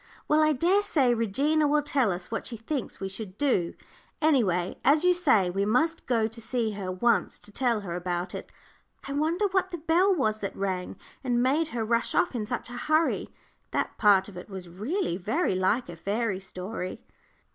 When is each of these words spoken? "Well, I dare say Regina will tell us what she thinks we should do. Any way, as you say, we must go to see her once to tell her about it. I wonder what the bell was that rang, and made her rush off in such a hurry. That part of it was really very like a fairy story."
"Well, 0.27 0.41
I 0.41 0.51
dare 0.53 0.81
say 0.81 1.13
Regina 1.13 1.67
will 1.67 1.83
tell 1.83 2.11
us 2.11 2.31
what 2.31 2.47
she 2.47 2.57
thinks 2.57 2.99
we 2.99 3.07
should 3.07 3.37
do. 3.37 3.75
Any 4.19 4.43
way, 4.43 4.79
as 4.83 5.03
you 5.03 5.13
say, 5.13 5.51
we 5.51 5.63
must 5.63 6.07
go 6.07 6.25
to 6.25 6.41
see 6.41 6.71
her 6.71 6.91
once 6.91 7.37
to 7.37 7.51
tell 7.51 7.81
her 7.81 7.95
about 7.95 8.33
it. 8.33 8.51
I 9.07 9.13
wonder 9.13 9.45
what 9.51 9.69
the 9.69 9.77
bell 9.77 10.11
was 10.11 10.39
that 10.39 10.55
rang, 10.55 10.95
and 11.23 11.43
made 11.43 11.67
her 11.67 11.85
rush 11.85 12.15
off 12.15 12.33
in 12.33 12.47
such 12.47 12.67
a 12.71 12.83
hurry. 12.89 13.29
That 13.69 13.95
part 13.99 14.27
of 14.27 14.37
it 14.37 14.49
was 14.49 14.67
really 14.67 15.17
very 15.17 15.53
like 15.53 15.87
a 15.87 15.95
fairy 15.95 16.39
story." 16.39 17.03